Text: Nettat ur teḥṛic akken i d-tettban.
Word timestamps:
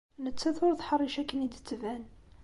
Nettat 0.23 0.57
ur 0.65 0.73
teḥṛic 0.75 1.15
akken 1.21 1.43
i 1.45 1.47
d-tettban. 1.53 2.03